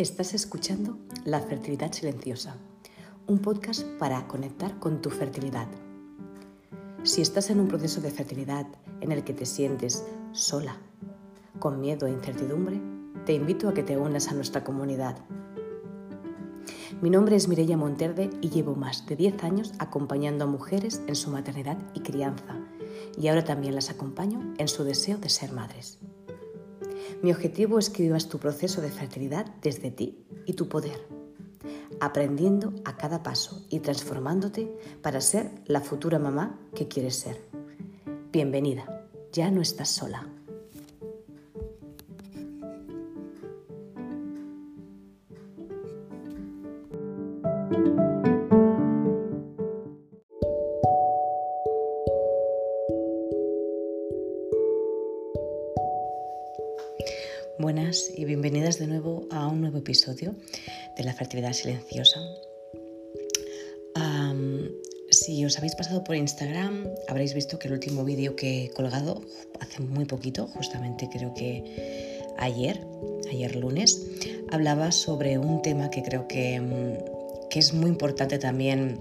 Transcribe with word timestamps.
Estás 0.00 0.32
escuchando 0.32 0.96
La 1.26 1.40
Fertilidad 1.40 1.92
Silenciosa, 1.92 2.56
un 3.26 3.38
podcast 3.38 3.82
para 3.98 4.26
conectar 4.28 4.78
con 4.78 5.02
tu 5.02 5.10
fertilidad. 5.10 5.68
Si 7.02 7.20
estás 7.20 7.50
en 7.50 7.60
un 7.60 7.68
proceso 7.68 8.00
de 8.00 8.10
fertilidad 8.10 8.66
en 9.02 9.12
el 9.12 9.24
que 9.24 9.34
te 9.34 9.44
sientes 9.44 10.06
sola, 10.32 10.78
con 11.58 11.82
miedo 11.82 12.06
e 12.06 12.12
incertidumbre, 12.12 12.80
te 13.26 13.34
invito 13.34 13.68
a 13.68 13.74
que 13.74 13.82
te 13.82 13.98
unas 13.98 14.28
a 14.28 14.34
nuestra 14.34 14.64
comunidad. 14.64 15.18
Mi 17.02 17.10
nombre 17.10 17.36
es 17.36 17.46
Mireia 17.46 17.76
Monterde 17.76 18.30
y 18.40 18.48
llevo 18.48 18.74
más 18.74 19.04
de 19.04 19.16
10 19.16 19.44
años 19.44 19.74
acompañando 19.78 20.44
a 20.44 20.48
mujeres 20.48 21.02
en 21.08 21.14
su 21.14 21.30
maternidad 21.30 21.76
y 21.92 22.00
crianza, 22.00 22.58
y 23.20 23.28
ahora 23.28 23.44
también 23.44 23.74
las 23.74 23.90
acompaño 23.90 24.54
en 24.56 24.68
su 24.68 24.82
deseo 24.82 25.18
de 25.18 25.28
ser 25.28 25.52
madres. 25.52 25.99
Mi 27.22 27.32
objetivo 27.32 27.78
es 27.78 27.90
que 27.90 28.02
vivas 28.02 28.28
tu 28.28 28.38
proceso 28.38 28.80
de 28.80 28.90
fertilidad 28.90 29.44
desde 29.60 29.90
ti 29.90 30.24
y 30.46 30.54
tu 30.54 30.68
poder, 30.68 31.06
aprendiendo 32.00 32.72
a 32.86 32.96
cada 32.96 33.22
paso 33.22 33.62
y 33.68 33.80
transformándote 33.80 34.74
para 35.02 35.20
ser 35.20 35.50
la 35.66 35.82
futura 35.82 36.18
mamá 36.18 36.58
que 36.74 36.88
quieres 36.88 37.16
ser. 37.16 37.38
Bienvenida, 38.32 39.06
ya 39.32 39.50
no 39.50 39.60
estás 39.60 39.90
sola. 39.90 40.39
De 59.90 61.04
la 61.04 61.12
fertilidad 61.12 61.52
silenciosa. 61.52 62.20
si 65.10 65.44
os 65.44 65.58
habéis 65.58 65.74
pasado 65.74 66.04
por 66.04 66.14
Instagram, 66.14 66.86
habréis 67.08 67.34
visto 67.34 67.58
que 67.58 67.66
el 67.66 67.74
último 67.74 68.04
vídeo 68.04 68.36
que 68.36 68.64
he 68.64 68.70
colgado 68.70 69.20
hace 69.58 69.82
muy 69.82 70.04
poquito, 70.04 70.46
justamente 70.46 71.08
creo 71.10 71.34
que 71.34 72.20
ayer, 72.38 72.80
ayer 73.28 73.56
lunes, 73.56 74.06
hablaba 74.52 74.92
sobre 74.92 75.36
un 75.38 75.62
tema 75.62 75.90
que 75.90 76.02
creo 76.02 76.28
que, 76.28 76.60
mm, 76.60 77.48
que 77.48 77.58
es 77.58 77.74
muy 77.74 77.90
importante 77.90 78.38
también 78.38 79.00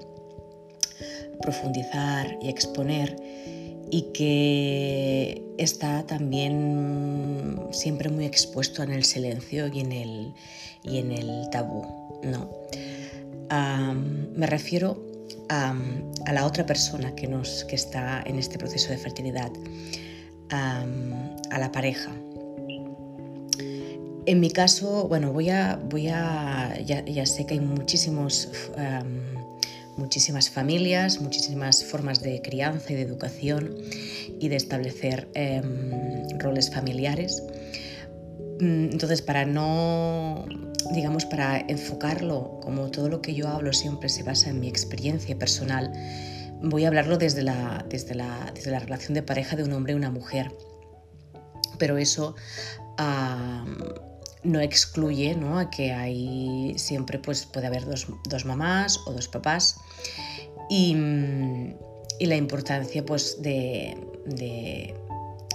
profundizar 1.41 2.37
y 2.41 2.49
exponer 2.49 3.15
y 3.91 4.03
que 4.13 5.43
está 5.57 6.05
también 6.05 7.59
siempre 7.71 8.09
muy 8.09 8.25
expuesto 8.25 8.83
en 8.83 8.91
el 8.91 9.03
silencio 9.03 9.67
y 9.67 9.79
en 9.79 9.91
el, 9.91 10.33
y 10.83 10.97
en 10.99 11.11
el 11.11 11.49
tabú. 11.51 11.85
¿no? 12.23 12.49
me 14.35 14.45
refiero 14.45 15.01
a, 15.49 15.73
la 16.31 16.45
otra 16.45 16.65
persona 16.65 17.15
que, 17.15 17.27
nos, 17.27 17.65
que 17.65 17.75
está 17.75 18.21
en 18.25 18.37
este 18.37 18.57
proceso 18.57 18.89
de 18.89 18.97
fertilidad, 18.97 19.51
a 20.51 21.59
la 21.59 21.71
pareja. 21.71 22.11
En 24.25 24.39
mi 24.39 24.51
caso, 24.51 25.07
bueno, 25.07 25.33
voy 25.33 25.49
a, 25.49 25.79
voy 25.89 26.07
a 26.09 26.79
ya, 26.85 27.25
sé 27.25 27.45
que 27.45 27.55
hay 27.55 27.59
muchísimos 27.59 28.49
muchísimas 29.99 30.49
familias, 30.49 31.21
muchísimas 31.21 31.83
formas 31.83 32.21
de 32.21 32.41
crianza 32.41 32.93
y 32.93 32.95
de 32.95 33.01
educación 33.03 33.75
y 34.39 34.47
de 34.47 34.55
establecer 34.55 35.27
em, 35.35 36.39
roles 36.39 36.71
familiares. 36.73 37.43
Mm, 38.59 38.89
entonces, 38.93 39.21
para 39.21 39.45
no, 39.45 40.45
digamos, 40.93 41.25
para 41.25 41.59
enfocarlo 41.59 42.59
como 42.61 42.89
todo 42.89 43.09
lo 43.09 43.21
que 43.21 43.35
yo 43.35 43.47
hablo 43.47 43.73
siempre 43.73 44.09
se 44.09 44.23
basa 44.23 44.49
en 44.49 44.59
mi 44.59 44.67
experiencia 44.67 45.37
personal, 45.37 45.91
voy 46.61 46.85
a 46.85 46.87
hablarlo 46.87 47.17
desde 47.17 47.43
la, 47.43 47.85
desde 47.89 48.15
la, 48.15 48.51
desde 48.55 48.71
la 48.71 48.79
relación 48.79 49.13
de 49.13 49.23
pareja 49.23 49.55
de 49.55 49.63
un 49.63 49.73
hombre 49.73 49.93
y 49.93 49.95
una 49.95 50.11
mujer. 50.11 50.51
Pero 51.77 51.97
eso 51.97 52.35
no 54.43 54.59
excluye 54.61 55.35
¿no? 55.35 55.59
a 55.59 55.69
que 55.69 55.91
hay 55.91 56.73
siempre 56.77 57.19
pues, 57.19 57.45
puede 57.45 57.67
haber 57.67 57.85
dos, 57.85 58.07
dos 58.27 58.45
mamás 58.45 58.99
o 59.05 59.13
dos 59.13 59.27
papás 59.27 59.77
y, 60.69 60.95
y 62.19 62.25
la 62.25 62.35
importancia 62.35 63.05
pues, 63.05 63.41
de, 63.41 63.97
de, 64.25 64.95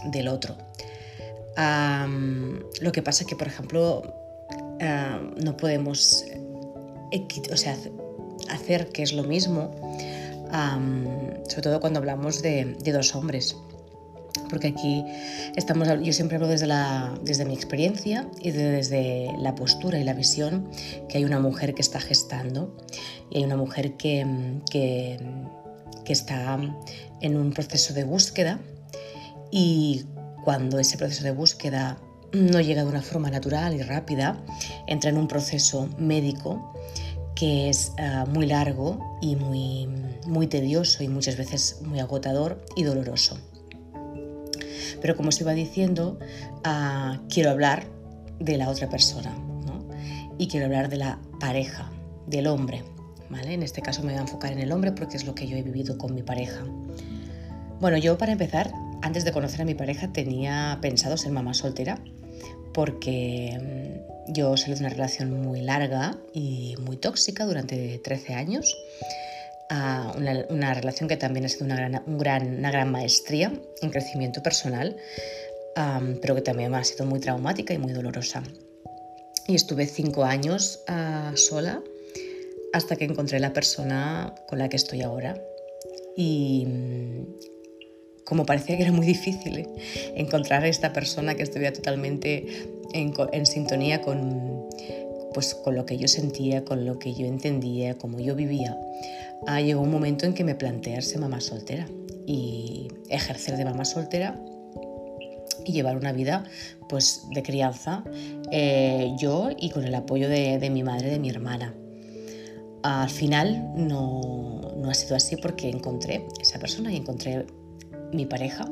del 0.06 0.28
otro. 0.28 0.56
lo 2.80 2.92
que 2.92 3.02
pasa 3.02 3.24
que, 3.24 3.36
por 3.36 3.46
ejemplo, 3.46 4.02
no 5.36 5.56
podemos 5.56 6.24
o 7.52 7.56
sea, 7.56 7.76
hacer 8.50 8.88
que 8.88 9.02
es 9.02 9.12
lo 9.12 9.22
mismo, 9.22 9.74
sobre 11.48 11.62
todo 11.62 11.80
cuando 11.80 12.00
hablamos 12.00 12.42
de, 12.42 12.76
de 12.80 12.92
dos 12.92 13.14
hombres 13.14 13.56
porque 14.48 14.68
aquí 14.68 15.04
estamos, 15.56 15.88
yo 16.02 16.12
siempre 16.12 16.36
hablo 16.36 16.48
desde, 16.48 16.66
la, 16.66 17.18
desde 17.22 17.44
mi 17.44 17.54
experiencia 17.54 18.28
y 18.40 18.50
desde 18.50 19.32
la 19.38 19.54
postura 19.54 19.98
y 19.98 20.04
la 20.04 20.14
visión 20.14 20.68
que 21.08 21.18
hay 21.18 21.24
una 21.24 21.40
mujer 21.40 21.74
que 21.74 21.82
está 21.82 22.00
gestando 22.00 22.76
y 23.30 23.38
hay 23.38 23.44
una 23.44 23.56
mujer 23.56 23.96
que, 23.96 24.60
que, 24.70 25.18
está 26.06 26.58
en 27.20 27.36
un 27.36 27.52
proceso 27.52 27.94
de 27.94 28.04
búsqueda 28.04 28.60
y 29.50 30.04
cuando 30.44 30.78
ese 30.78 30.98
proceso 30.98 31.24
de 31.24 31.32
búsqueda 31.32 31.98
no 32.32 32.60
llega 32.60 32.82
de 32.82 32.88
una 32.88 33.02
forma 33.02 33.30
natural 33.30 33.74
y 33.74 33.82
rápida, 33.82 34.44
entra 34.86 35.10
en 35.10 35.16
un 35.16 35.28
proceso 35.28 35.88
médico 35.98 36.74
que 37.34 37.68
es 37.68 37.92
ah, 37.98 38.26
muy 38.28 38.46
largo 38.46 39.18
y 39.22 39.36
muy, 39.36 39.88
muy 40.26 40.46
tedioso 40.46 41.02
y 41.02 41.08
muchas 41.08 41.36
veces 41.36 41.80
muy 41.82 42.00
agotador 42.00 42.64
y 42.76 42.84
doloroso. 42.84 43.38
Pero 45.00 45.16
como 45.16 45.28
os 45.28 45.40
iba 45.40 45.52
diciendo, 45.52 46.18
ah, 46.64 47.20
quiero 47.28 47.50
hablar 47.50 47.86
de 48.38 48.56
la 48.56 48.68
otra 48.68 48.88
persona 48.88 49.34
y 50.38 50.48
quiero 50.48 50.66
hablar 50.66 50.88
de 50.88 50.96
la 50.96 51.18
pareja, 51.38 51.90
del 52.26 52.46
hombre. 52.46 52.82
¿vale? 53.30 53.54
En 53.54 53.62
este 53.62 53.82
caso 53.82 54.02
me 54.02 54.12
voy 54.12 54.18
a 54.18 54.22
enfocar 54.22 54.52
en 54.52 54.58
el 54.58 54.72
hombre 54.72 54.92
porque 54.92 55.16
es 55.16 55.24
lo 55.24 55.34
que 55.34 55.46
yo 55.46 55.56
he 55.56 55.62
vivido 55.62 55.98
con 55.98 56.14
mi 56.14 56.22
pareja. 56.22 56.64
Bueno, 57.80 57.98
yo 57.98 58.16
para 58.18 58.32
empezar, 58.32 58.72
antes 59.02 59.24
de 59.24 59.32
conocer 59.32 59.62
a 59.62 59.64
mi 59.64 59.74
pareja, 59.74 60.12
tenía 60.12 60.78
pensado 60.80 61.16
ser 61.16 61.32
mamá 61.32 61.54
soltera 61.54 61.98
porque 62.72 63.58
mm, 64.28 64.32
yo 64.32 64.56
salí 64.56 64.74
de 64.74 64.80
una 64.80 64.88
relación 64.88 65.42
muy 65.42 65.60
larga 65.60 66.16
y 66.32 66.74
muy 66.80 66.96
tóxica 66.96 67.44
durante 67.44 67.98
13 67.98 68.34
años 68.34 68.76
una, 69.70 70.74
relación 70.74 71.08
que 71.08 71.16
también 71.16 71.46
ha 71.46 71.48
sido 71.48 71.66
una 71.66 71.76
gran, 71.76 72.02
una 72.06 72.70
gran 72.70 72.90
maestría 72.90 73.52
en 73.82 73.90
crecimiento 73.90 74.42
personal, 74.42 74.96
pero 76.20 76.34
que 76.34 76.42
también 76.42 76.74
ha 76.74 76.84
sido 76.84 77.06
muy 77.06 77.20
traumática 77.20 77.74
y 77.74 77.78
muy 77.78 77.92
dolorosa. 77.92 78.42
Y 79.46 79.54
estuve 79.54 79.86
cinco 79.86 80.24
años 80.24 80.80
ah, 80.88 81.32
sola 81.34 81.82
hasta 82.72 82.96
que 82.96 83.04
encontré 83.04 83.38
la 83.40 83.52
persona 83.52 84.34
con 84.48 84.58
la 84.58 84.68
que 84.68 84.76
estoy 84.76 85.02
ahora. 85.02 85.40
Y 86.16 86.66
mm, 86.66 87.24
como 88.24 88.46
parecía 88.46 88.76
que 88.76 88.84
era 88.84 88.92
muy 88.92 89.06
difícil 89.06 89.58
¿eh? 89.58 89.68
encontrar 90.16 90.64
a 90.64 90.68
esta 90.68 90.92
persona 90.92 91.34
que 91.34 91.42
estuviera 91.42 91.72
totalmente 91.72 92.46
en, 92.92 93.12
en 93.32 93.46
sintonía 93.46 94.00
con, 94.00 94.66
pues, 95.34 95.54
con 95.54 95.74
lo 95.74 95.84
que 95.84 95.98
yo 95.98 96.08
sentía, 96.08 96.64
con 96.64 96.86
lo 96.86 96.98
que 96.98 97.12
yo 97.14 97.26
entendía, 97.26 97.98
como 97.98 98.18
yo 98.20 98.34
vivía, 98.34 98.78
ah, 99.46 99.60
llegó 99.60 99.80
un 99.80 99.90
momento 99.90 100.26
en 100.26 100.34
que 100.34 100.44
me 100.44 100.54
planteé 100.54 101.00
ser 101.02 101.20
mamá 101.20 101.40
soltera 101.40 101.86
y 102.26 102.88
ejercer 103.08 103.56
de 103.56 103.64
mamá 103.64 103.84
soltera 103.84 104.40
y 105.64 105.72
llevar 105.72 105.96
una 105.96 106.12
vida 106.12 106.44
pues, 106.88 107.26
de 107.34 107.42
crianza 107.42 108.04
eh, 108.50 109.14
yo 109.18 109.50
y 109.56 109.70
con 109.70 109.84
el 109.84 109.94
apoyo 109.94 110.28
de, 110.28 110.58
de 110.58 110.70
mi 110.70 110.82
madre 110.82 111.10
de 111.10 111.18
mi 111.18 111.30
hermana. 111.30 111.74
Al 112.82 113.08
final 113.08 113.72
no, 113.74 114.60
no 114.76 114.90
ha 114.90 114.94
sido 114.94 115.16
así 115.16 115.36
porque 115.36 115.70
encontré 115.70 116.26
esa 116.40 116.58
persona 116.58 116.92
y 116.92 116.96
encontré 116.96 117.46
mi 118.12 118.26
pareja 118.26 118.68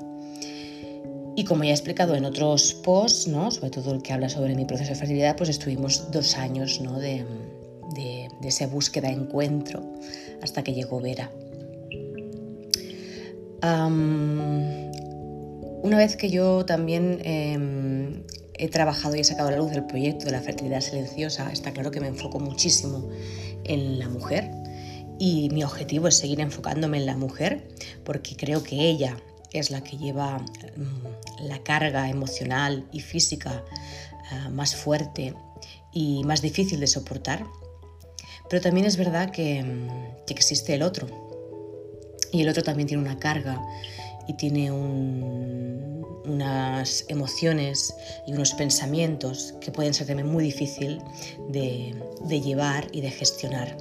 y 1.34 1.44
como 1.44 1.64
ya 1.64 1.70
he 1.70 1.72
explicado 1.72 2.14
en 2.14 2.24
otros 2.24 2.74
posts, 2.74 3.26
¿no? 3.26 3.50
sobre 3.50 3.70
todo 3.70 3.94
el 3.94 4.02
que 4.02 4.12
habla 4.12 4.28
sobre 4.28 4.54
mi 4.54 4.64
proceso 4.64 4.90
de 4.90 4.96
fertilidad, 4.96 5.36
pues 5.36 5.48
estuvimos 5.48 6.10
dos 6.10 6.36
años 6.36 6.80
¿no? 6.80 6.98
de, 6.98 7.24
de, 7.94 8.28
esa 8.42 8.66
búsqueda, 8.66 9.08
encuentro, 9.08 9.82
hasta 10.42 10.62
que 10.62 10.74
llegó 10.74 11.00
Vera. 11.00 11.30
una 15.82 15.96
vez 15.96 16.16
que 16.16 16.30
yo 16.30 16.64
también 16.64 17.20
em, 17.24 18.22
he 18.54 18.68
trabajado 18.68 19.16
y 19.16 19.20
he 19.20 19.24
sacado 19.24 19.48
a 19.48 19.52
la 19.52 19.58
luz 19.58 19.70
del 19.70 19.84
proyecto 19.84 20.24
de 20.26 20.32
la 20.32 20.40
fertilidad 20.40 20.80
silenciosa, 20.80 21.50
está 21.52 21.72
claro 21.72 21.90
que 21.90 22.00
me 22.00 22.08
enfoco 22.08 22.40
muchísimo 22.40 23.08
en 23.64 23.98
la 23.98 24.08
mujer 24.08 24.50
y 25.18 25.50
mi 25.50 25.62
objetivo 25.62 26.08
es 26.08 26.16
seguir 26.16 26.40
enfocándome 26.40 26.98
en 26.98 27.06
la 27.06 27.16
mujer 27.16 27.68
porque 28.04 28.36
creo 28.36 28.62
que 28.62 28.88
ella 28.88 29.16
es 29.52 29.70
la 29.70 29.82
que 29.82 29.96
lleva 29.96 30.38
mm, 30.38 31.46
la 31.46 31.62
carga 31.62 32.08
emocional 32.08 32.86
y 32.92 33.00
física 33.00 33.62
ah, 34.30 34.48
más 34.50 34.74
fuerte 34.74 35.34
y 35.92 36.24
más 36.24 36.42
difícil 36.42 36.80
de 36.80 36.86
soportar. 36.86 37.44
Pero 38.52 38.60
también 38.60 38.84
es 38.84 38.98
verdad 38.98 39.30
que, 39.30 39.64
que 40.26 40.34
existe 40.34 40.74
el 40.74 40.82
otro. 40.82 41.06
Y 42.32 42.42
el 42.42 42.50
otro 42.50 42.62
también 42.62 42.86
tiene 42.86 43.02
una 43.02 43.18
carga 43.18 43.58
y 44.28 44.34
tiene 44.34 44.70
unas 46.26 47.06
emociones 47.08 47.94
y 48.26 48.34
unos 48.34 48.52
pensamientos 48.52 49.54
que 49.62 49.72
pueden 49.72 49.94
ser 49.94 50.06
también 50.06 50.28
muy 50.28 50.44
difícil 50.44 50.98
de, 51.48 51.94
de 52.26 52.40
llevar 52.42 52.88
y 52.92 53.00
de 53.00 53.10
gestionar. 53.10 53.74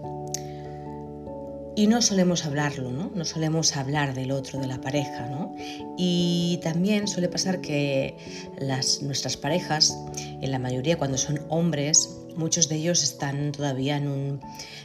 Y 1.76 1.88
no 1.88 2.02
solemos 2.02 2.46
hablarlo, 2.46 2.92
¿no? 2.92 3.12
No 3.14 3.26
solemos 3.26 3.76
hablar 3.76 4.14
del 4.14 4.32
otro, 4.32 4.58
de 4.62 4.68
la 4.68 4.80
pareja, 4.80 5.28
¿no? 5.28 5.54
Y 5.98 6.62
también 6.64 7.10
suele 7.10 7.28
pasar 7.28 7.60
que 7.60 8.16
las, 8.58 9.02
nuestras 9.02 9.36
parejas, 9.36 9.98
en 10.16 10.50
la 10.50 10.60
mayoría 10.60 10.98
cuando 10.98 11.18
son 11.18 11.42
hombres, 11.50 12.10
muchos 12.36 12.70
de 12.70 12.76
ellos 12.76 13.04
están 13.04 13.52
todavía 13.52 13.98
en 13.98 14.08
un, 14.08 14.42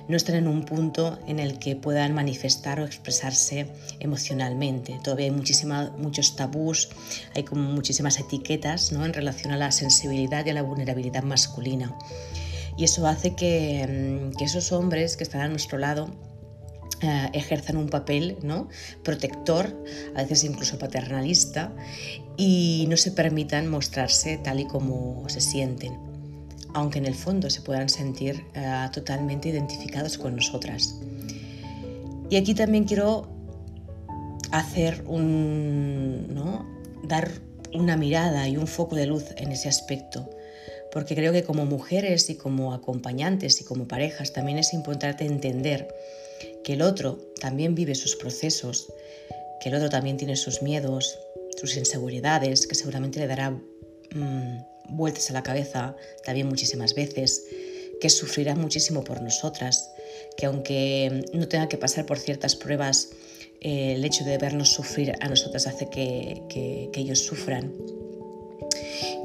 no 0.08 0.16
están 0.16 0.37
en 0.37 0.48
un 0.48 0.64
punto 0.64 1.19
en 1.26 1.38
el 1.38 1.58
que 1.58 1.76
puedan 1.76 2.14
manifestar 2.14 2.81
o 2.81 2.84
expresarse 2.84 3.69
emocionalmente. 4.00 4.98
Todavía 5.02 5.26
hay 5.26 5.32
muchísima, 5.32 5.93
muchos 5.98 6.37
tabús, 6.37 6.88
hay 7.34 7.44
como 7.44 7.70
muchísimas 7.70 8.19
etiquetas 8.19 8.93
¿no? 8.93 9.04
en 9.04 9.12
relación 9.12 9.52
a 9.52 9.56
la 9.56 9.72
sensibilidad 9.72 10.44
y 10.46 10.50
a 10.50 10.54
la 10.54 10.62
vulnerabilidad 10.62 11.22
masculina. 11.22 11.96
Y 12.76 12.84
eso 12.84 13.06
hace 13.06 13.34
que, 13.34 14.31
que 14.37 14.44
esos 14.44 14.72
hombres 14.72 15.16
que 15.16 15.25
están 15.25 15.40
a 15.40 15.48
nuestro 15.48 15.78
lado 15.78 16.10
eh, 17.02 17.28
ejerzan 17.34 17.76
un 17.76 17.88
papel 17.90 18.38
¿no? 18.43 18.69
protector, 19.02 19.76
a 20.14 20.22
veces 20.22 20.44
incluso 20.44 20.78
paternalista, 20.78 21.75
y 22.38 22.87
no 22.88 22.96
se 22.96 23.12
permitan 23.12 23.69
mostrarse 23.69 24.38
tal 24.38 24.60
y 24.60 24.66
como 24.66 25.28
se 25.28 25.43
sienten, 25.43 26.15
aunque 26.76 26.99
en 26.99 27.06
el 27.06 27.14
fondo 27.14 27.49
se 27.49 27.62
puedan 27.62 27.88
sentir 27.88 28.44
eh, 28.55 28.88
totalmente 28.93 29.49
identificados 29.49 30.19
con 30.19 30.37
nosotras. 30.37 30.94
Y 32.28 32.37
aquí 32.37 32.55
también 32.55 32.84
quiero 32.84 33.26
hacer 34.52 35.02
un, 35.06 36.34
¿no? 36.34 36.67
dar 37.02 37.31
una 37.73 37.96
mirada 37.96 38.46
y 38.46 38.58
un 38.58 38.67
foco 38.67 38.94
de 38.94 39.06
luz 39.06 39.25
en 39.38 39.52
ese 39.52 39.70
aspecto, 39.70 40.28
porque 40.93 41.14
creo 41.14 41.32
que 41.32 41.44
como 41.44 41.64
mujeres 41.64 42.28
y 42.28 42.34
como 42.34 42.75
acompañantes 42.75 43.58
y 43.62 43.64
como 43.64 43.88
parejas 43.88 44.34
también 44.34 44.58
es 44.58 44.75
importante 44.75 45.25
entender 45.25 45.88
que 46.62 46.75
el 46.75 46.82
otro 46.82 47.19
también 47.40 47.75
vive 47.75 47.94
sus 47.94 48.17
procesos, 48.17 48.93
que 49.62 49.70
el 49.70 49.76
otro 49.76 49.88
también 49.88 50.19
tiene 50.19 50.37
sus 50.37 50.61
miedos, 50.61 51.19
sus 51.58 51.75
inseguridades, 51.75 52.67
que 52.67 52.75
seguramente 52.75 53.19
le 53.19 53.29
dará 53.29 53.50
mm, 53.50 54.75
vueltas 54.88 55.30
a 55.30 55.32
la 55.32 55.42
cabeza 55.42 55.96
también 56.24 56.48
muchísimas 56.48 56.94
veces, 56.94 57.44
que 58.00 58.10
sufrirá 58.10 58.54
muchísimo 58.54 59.04
por 59.04 59.22
nosotras, 59.22 59.90
que 60.36 60.46
aunque 60.46 61.24
no 61.32 61.48
tenga 61.48 61.68
que 61.68 61.78
pasar 61.78 62.06
por 62.06 62.18
ciertas 62.18 62.56
pruebas, 62.56 63.10
eh, 63.60 63.94
el 63.94 64.04
hecho 64.04 64.24
de 64.24 64.36
vernos 64.38 64.72
sufrir 64.72 65.14
a 65.20 65.28
nosotras 65.28 65.66
hace 65.66 65.88
que, 65.88 66.90
ellos 66.94 67.20
sufran. 67.20 67.72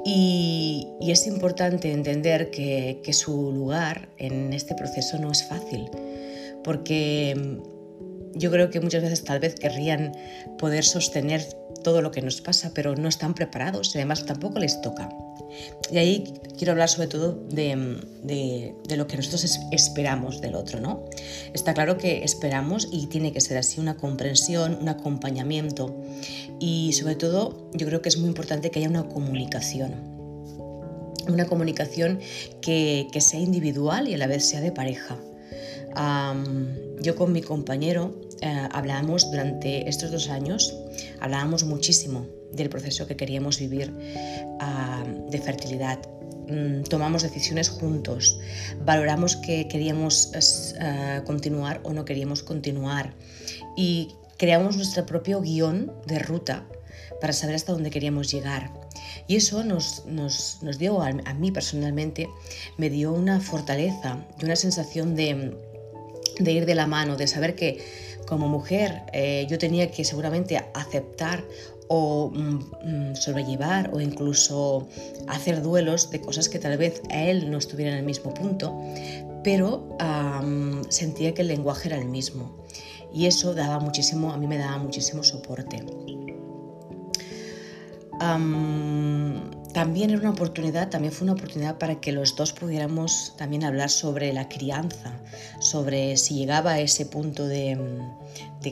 Y, 0.05 0.87
es 1.01 1.27
importante 1.27 1.91
entender 1.91 2.49
que, 2.51 3.01
que 3.03 3.13
su 3.13 3.51
lugar 3.51 4.09
en 4.17 4.53
este 4.53 4.75
proceso 4.75 5.17
no 5.19 5.31
es 5.31 5.43
fácil 5.43 5.89
porque 6.63 7.35
mm, 7.35 8.37
yo 8.37 8.51
creo 8.51 8.69
que 8.69 8.79
muchas 8.79 9.03
veces 9.03 9.23
tal 9.23 9.39
vez 9.39 9.55
querrían 9.55 10.13
poder 10.57 10.83
sostener 10.83 11.43
todo 11.83 12.01
lo 12.01 12.11
que 12.11 12.21
nos 12.21 12.41
pasa, 12.41 12.71
pero 12.73 12.95
no 12.95 13.09
están 13.09 13.33
preparados 13.33 13.93
y 13.95 13.97
además 13.97 14.25
tampoco 14.25 14.59
les 14.59 14.79
toca. 14.81 15.09
Y 15.92 15.98
ahí 15.98 16.33
quiero 16.57 16.71
hablar 16.71 16.89
sobre 16.89 17.07
todo 17.07 17.33
de, 17.50 17.75
mm, 17.75 18.94
lo 18.95 19.07
que 19.07 19.18
nosotros 19.18 19.59
esperamos 19.71 20.42
del 20.42 20.56
otro, 20.56 20.80
¿no? 20.80 21.06
Está 21.53 21.74
claro 21.74 21.98
que 21.98 22.24
esperamos 22.24 22.88
y 22.92 23.07
tiene 23.07 23.31
que 23.31 23.42
ser 23.42 23.57
así 23.57 23.80
una 23.80 23.98
comprensión, 23.98 24.77
un 24.81 24.89
acompañamiento 24.89 25.95
y 26.59 26.94
sobre 26.94 27.15
todo 27.15 27.69
yo 27.74 27.88
creo 27.88 28.01
que 28.01 28.09
es 28.09 28.18
muy 28.18 28.27
importante 28.27 28.71
que 28.71 28.80
haya 28.80 28.89
una 28.89 29.07
comunicación. 29.07 29.95
Una 31.27 31.45
comunicación 31.45 32.19
que 32.62 33.07
sea 33.19 33.39
individual 33.39 34.07
y 34.07 34.15
a 34.15 34.18
la 34.18 34.27
vez 34.27 34.45
sea 34.45 34.59
de 34.62 34.71
pareja 34.71 35.19
yo 37.01 37.15
con 37.15 37.31
mi 37.31 37.42
compañero 37.42 38.15
eh, 38.42 38.68
hablábamos 38.71 39.30
durante 39.30 39.88
estos 39.89 40.12
dos 40.12 40.30
años, 40.30 40.75
hablábamos 41.19 41.63
muchísimo 41.63 42.25
del 42.53 42.69
proceso 42.69 43.07
que 43.07 43.15
queríamos 43.15 43.59
vivir 43.59 43.94
de 45.30 45.39
fertilidad. 45.39 46.00
Mm, 46.51 46.83
tomamos 46.83 47.24
decisiones 47.24 47.69
juntos, 47.69 48.38
valoramos 48.83 49.38
que 49.38 49.68
queríamos 49.69 50.31
eh, 50.33 51.21
continuar 51.25 51.80
o 51.83 51.94
no 51.94 52.03
queríamos 52.03 52.44
continuar 52.44 53.13
y 53.77 54.15
creamos 54.38 54.75
nuestro 54.75 55.06
propio 55.06 55.39
guion 55.39 55.94
de 56.07 56.19
ruta 56.19 56.65
para 57.21 57.31
saber 57.31 57.56
hasta 57.56 57.71
dónde 57.71 57.89
queríamos 57.89 58.30
llegar. 58.31 58.74
Y 59.27 59.38
eso 59.38 59.63
nos, 59.63 60.06
nos, 60.07 60.57
nos 60.62 60.77
dio, 60.77 61.01
a, 61.01 61.13
mí 61.13 61.51
personalmente, 61.51 62.27
me 62.77 62.89
dio 62.89 63.13
una 63.13 63.39
fortaleza 63.39 64.25
y 64.42 64.45
una 64.45 64.56
sensación 64.57 65.15
de, 65.15 65.56
de 66.39 66.51
ir 66.51 66.65
de 66.65 66.75
la 66.75 66.88
mano, 66.88 67.15
de 67.15 67.27
saber 67.27 67.56
que 67.56 67.77
como 68.25 68.50
mujer 68.50 69.04
eh, 69.13 69.45
yo 69.50 69.57
tenía 69.57 69.92
que 69.92 70.04
seguramente 70.04 70.57
aceptar 70.74 71.44
o 71.93 72.31
mm, 72.33 73.11
mm, 73.11 73.15
sobrellevar 73.15 73.91
o 73.93 73.99
incluso 73.99 74.88
hacer 75.27 75.61
duelos 75.61 76.09
de 76.09 76.21
cosas 76.21 76.47
que 76.47 76.57
tal 76.57 76.77
vez 76.77 77.01
a 77.11 77.23
él 77.23 77.51
no 77.51 77.57
estuviera 77.57 77.91
en 77.91 77.97
el 77.97 78.05
mismo 78.05 78.33
punto, 78.33 78.79
pero 79.43 79.97
sentía 80.88 81.33
que 81.33 81.41
el 81.41 81.49
lenguaje 81.49 81.89
era 81.89 81.97
el 81.97 82.07
mismo. 82.07 82.55
Y 83.13 83.25
eso 83.25 83.53
daba 83.53 83.79
muchísimo, 83.79 84.31
a 84.31 84.38
mí 84.38 84.47
me 84.47 84.57
daba 84.57 84.77
muchísimo 84.77 85.21
soporte. 85.21 85.83
También 89.73 90.11
era 90.11 90.19
una 90.19 90.31
oportunidad, 90.31 90.89
también 90.89 91.13
fue 91.13 91.25
una 91.25 91.33
oportunidad 91.33 91.77
para 91.77 91.99
que 91.99 92.11
los 92.11 92.35
dos 92.35 92.53
pudiéramos 92.53 93.33
también 93.37 93.63
hablar 93.63 93.89
sobre 93.89 94.31
la 94.31 94.47
crianza, 94.47 95.13
sobre 95.59 96.17
si 96.17 96.35
llegaba 96.35 96.71
a 96.71 96.79
ese 96.79 97.05
punto 97.05 97.47
de, 97.47 97.77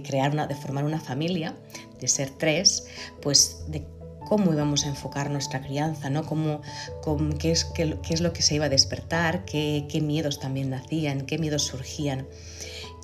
crear 0.04 0.32
una, 0.32 0.48
de 0.48 0.56
formar 0.56 0.84
una 0.84 1.00
familia, 1.00 1.56
de 2.00 2.08
ser 2.08 2.30
tres, 2.30 2.88
pues 3.22 3.64
de 3.68 3.86
cómo 4.28 4.54
íbamos 4.54 4.86
a 4.86 4.90
enfocar 4.90 5.32
nuestra 5.32 5.62
crianza, 5.62 6.10
¿no? 6.10 6.26
Cómo, 6.26 6.62
qué, 7.40 7.52
es, 7.52 7.66
qué, 7.66 7.98
es 8.10 8.22
lo 8.22 8.32
que 8.32 8.42
se 8.42 8.56
iba 8.56 8.66
a 8.66 8.70
despertar, 8.70 9.44
qué, 9.46 9.86
qué 9.90 10.02
miedos 10.02 10.40
también 10.40 10.70
nacían, 10.70 11.26
qué 11.26 11.38
miedos 11.38 11.64
surgían. 11.64 12.28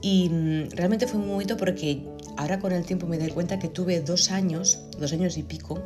Y 0.01 0.29
mm, 0.29 0.69
realmente 0.71 1.07
fue 1.07 1.19
muy 1.19 1.29
bonito 1.29 1.57
porque 1.57 2.07
ahora 2.37 2.59
con 2.59 2.71
el 2.71 2.85
tiempo 2.85 3.07
me 3.07 3.17
doy 3.17 3.29
cuenta 3.29 3.57
que 3.59 3.69
tuve 3.69 4.01
dos 4.01 4.29
años, 4.31 4.79
dos 4.99 5.13
años 5.13 5.37
y 5.37 5.43
pico, 5.43 5.81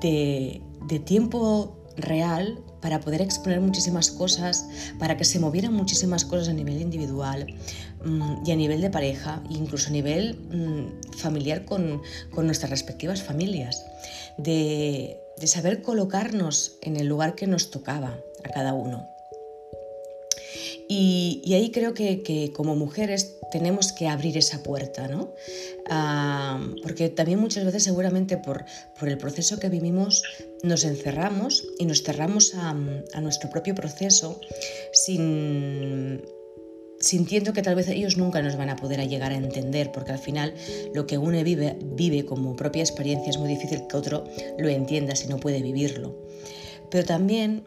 de, 0.00 0.60
tiempo 1.04 1.76
real 1.96 2.58
para 2.84 3.00
poder 3.00 3.22
exponer 3.22 3.62
muchísimas 3.62 4.10
cosas, 4.10 4.66
para 4.98 5.16
que 5.16 5.24
se 5.24 5.40
movieran 5.40 5.72
muchísimas 5.72 6.26
cosas 6.26 6.50
a 6.50 6.52
nivel 6.52 6.82
individual 6.82 7.46
mm, 8.04 8.44
y 8.44 8.52
a 8.52 8.56
nivel 8.56 8.82
de 8.82 8.90
pareja, 8.90 9.42
e 9.48 9.54
incluso 9.54 9.88
a 9.88 9.92
nivel 9.92 10.36
mm, 10.52 11.16
familiar 11.16 11.64
con, 11.64 12.02
nuestras 12.36 12.68
respectivas 12.68 13.22
familias, 13.22 13.82
de, 14.36 15.16
saber 15.46 15.80
colocarnos 15.80 16.76
en 16.82 16.96
el 16.96 17.06
lugar 17.06 17.34
que 17.34 17.46
nos 17.46 17.70
tocaba 17.70 18.18
a 18.44 18.48
cada 18.50 18.74
uno. 18.74 19.08
Y, 20.88 21.52
ahí 21.54 21.70
creo 21.70 21.94
que, 21.94 22.52
como 22.54 22.76
mujeres 22.76 23.36
tenemos 23.50 23.92
que 23.92 24.08
abrir 24.08 24.36
esa 24.36 24.62
puerta, 24.62 25.08
¿no? 25.08 25.32
Ah, 25.88 26.60
porque 26.82 27.08
también 27.08 27.38
muchas 27.38 27.64
veces 27.64 27.84
seguramente 27.84 28.36
por, 28.36 28.64
por, 28.98 29.08
el 29.08 29.16
proceso 29.16 29.58
que 29.58 29.68
vivimos 29.68 30.22
nos 30.62 30.84
encerramos 30.84 31.66
y 31.78 31.86
nos 31.86 32.02
cerramos 32.02 32.54
a, 32.54 32.74
nuestro 33.20 33.48
propio 33.50 33.74
proceso 33.74 34.40
sin, 34.92 36.22
sintiendo 37.00 37.52
que 37.52 37.62
tal 37.62 37.76
vez 37.76 37.88
ellos 37.88 38.16
nunca 38.16 38.42
nos 38.42 38.56
van 38.56 38.70
a 38.70 38.76
poder 38.76 39.06
llegar 39.08 39.32
a 39.32 39.36
entender, 39.36 39.90
porque 39.92 40.12
al 40.12 40.18
final 40.18 40.54
lo 40.94 41.06
que 41.06 41.16
uno 41.16 41.42
vive, 41.42 41.78
vive 41.82 42.26
como 42.26 42.56
propia 42.56 42.82
experiencia 42.82 43.30
es 43.30 43.38
muy 43.38 43.48
difícil 43.48 43.86
que 43.86 43.96
otro 43.96 44.24
lo 44.58 44.68
entienda 44.68 45.16
si 45.16 45.28
no 45.28 45.38
puede 45.38 45.62
vivirlo. 45.62 46.18
Pero 46.90 47.04
también 47.04 47.64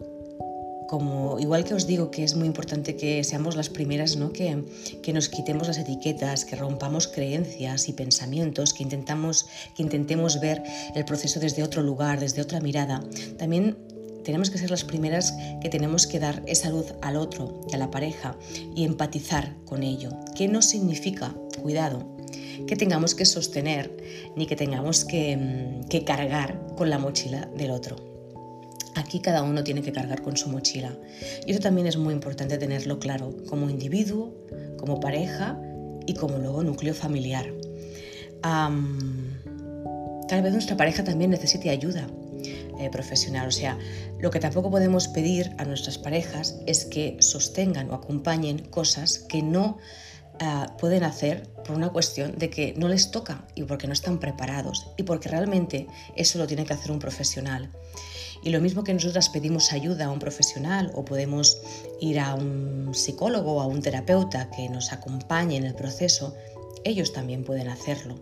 como 0.87 1.39
igual 1.39 1.63
que 1.63 1.73
os 1.73 1.85
digo 1.85 2.09
que 2.11 2.23
es 2.23 2.35
muy 2.35 2.47
importante 2.47 2.95
que 2.95 3.23
seamos 3.23 3.55
las 3.55 3.69
primeras, 3.69 4.15
¿no? 4.15 4.31
que, 4.31 4.63
que 5.03 5.13
nos 5.13 5.29
quitemos 5.29 5.67
las 5.67 5.77
etiquetas, 5.77 6.45
que 6.45 6.55
rompamos 6.55 7.07
creencias 7.07 7.89
y 7.89 7.93
pensamientos, 7.93 8.73
que, 8.73 8.83
intentamos, 8.83 9.47
que 9.75 9.83
intentemos 9.83 10.39
ver 10.39 10.63
el 10.95 11.05
proceso 11.05 11.39
desde 11.39 11.63
otro 11.63 11.81
lugar, 11.83 12.19
desde 12.19 12.41
otra 12.41 12.59
mirada, 12.59 13.03
también 13.37 13.77
tenemos 14.23 14.49
que 14.49 14.57
ser 14.57 14.69
las 14.71 14.83
primeras 14.83 15.33
que 15.61 15.69
tenemos 15.69 16.05
que 16.05 16.19
dar 16.19 16.43
esa 16.47 16.69
luz 16.69 16.93
al 17.01 17.15
otro 17.15 17.61
y 17.71 17.75
a 17.75 17.77
la 17.77 17.91
pareja 17.91 18.35
y 18.75 18.83
empatizar 18.83 19.55
con 19.63 19.83
ello, 19.83 20.09
que 20.35 20.49
no 20.49 20.61
significa, 20.61 21.33
cuidado, 21.61 22.17
que 22.67 22.75
tengamos 22.75 23.15
que 23.15 23.25
sostener 23.25 23.95
ni 24.35 24.45
que 24.45 24.57
tengamos 24.57 25.05
que, 25.05 25.81
que 25.89 26.03
cargar 26.03 26.59
con 26.75 26.89
la 26.89 26.99
mochila 26.99 27.49
del 27.55 27.71
otro. 27.71 28.06
Aquí 28.97 29.19
cada 29.19 29.43
uno 29.43 29.63
tiene 29.63 29.83
que 29.83 29.91
cargar 29.91 30.23
con 30.23 30.37
su 30.37 30.49
mochila. 30.49 30.91
Y 31.45 31.51
eso 31.51 31.59
también 31.59 31.85
es 31.85 31.97
muy 31.97 32.15
importante 32.15 32.57
tenerlo 32.57 32.97
claro, 32.97 33.37
como 33.47 33.69
individuo, 33.69 34.33
como 34.79 34.99
pareja 34.99 35.55
y 36.07 36.15
como 36.15 36.39
luego 36.39 36.63
núcleo 36.63 36.95
familiar. 36.95 37.45
tal 38.41 40.41
vez 40.41 40.51
nuestra 40.51 40.75
pareja 40.75 41.03
también 41.03 41.29
necesite 41.29 41.69
ayuda 41.69 42.07
eh, 42.79 42.89
profesional. 42.91 43.47
O 43.47 43.51
sea, 43.51 43.77
lo 44.19 44.31
que 44.31 44.39
tampoco 44.39 44.71
podemos 44.71 45.07
pedir 45.07 45.51
a 45.59 45.65
nuestras 45.65 45.99
parejas 45.99 46.55
es 46.65 46.85
que 46.85 47.17
sostengan 47.19 47.91
o 47.91 47.93
acompañen 47.93 48.65
cosas 48.69 49.19
que 49.19 49.43
no 49.43 49.77
ah, 50.39 50.75
pueden 50.79 51.03
hacer 51.03 51.43
por 51.65 51.75
una 51.75 51.89
cuestión 51.89 52.35
de 52.35 52.49
que 52.49 52.73
no 52.77 52.87
les 52.87 53.11
toca 53.11 53.45
y 53.53 53.61
porque 53.63 53.85
no 53.85 53.93
están 53.93 54.19
preparados 54.19 54.87
y 54.97 55.03
porque 55.03 55.29
realmente 55.29 55.85
eso 56.15 56.39
lo 56.39 56.47
tiene 56.47 56.65
que 56.65 56.73
hacer 56.73 56.91
un 56.91 56.97
profesional. 56.97 57.69
Y 58.43 58.49
lo 58.49 58.61
mismo 58.61 58.83
que 58.83 58.93
nosotras 58.93 59.29
pedimos 59.29 59.71
ayuda 59.73 60.05
a 60.05 60.11
un 60.11 60.19
profesional 60.19 60.91
o 60.95 61.03
podemos 61.05 61.59
ir 61.99 62.19
a 62.19 62.35
un 62.35 62.93
psicólogo 62.93 63.53
o 63.53 63.61
a 63.61 63.67
un 63.67 63.81
terapeuta 63.81 64.49
que 64.49 64.69
nos 64.69 64.91
acompañe 64.93 65.57
en 65.57 65.65
el 65.65 65.75
proceso, 65.75 66.35
ellos 66.83 67.13
también 67.13 67.43
pueden 67.43 67.69
hacerlo. 67.69 68.15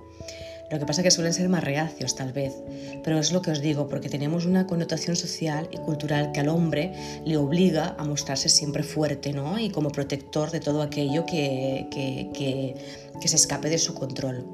Lo 0.72 0.80
que 0.80 0.86
pasa 0.86 1.02
es 1.02 1.04
que 1.04 1.12
suelen 1.12 1.34
ser 1.34 1.48
más 1.48 1.64
reacios 1.64 2.16
tal 2.16 2.34
vez, 2.34 2.56
pero 3.04 3.20
es 3.20 3.32
lo 3.32 3.42
que 3.42 3.52
os 3.52 3.62
digo, 3.62 3.88
porque 3.88 4.10
tenemos 4.10 4.46
una 4.46 4.66
connotación 4.66 5.16
social 5.16 5.70
y 5.72 5.78
cultural 5.78 6.32
que 6.32 6.40
al 6.40 6.50
hombre 6.50 6.92
le 7.24 7.38
obliga 7.38 7.96
a 8.00 8.04
mostrarse 8.04 8.50
siempre 8.50 8.82
fuerte 8.82 9.32
¿no? 9.32 9.60
y 9.60 9.70
como 9.70 9.92
protector 9.92 10.50
de 10.50 10.60
todo 10.60 10.82
aquello 10.82 11.26
que, 11.26 11.88
que, 11.92 13.28
se 13.28 13.36
escape 13.36 13.70
de 13.70 13.78
su 13.78 13.94
control. 13.94 14.46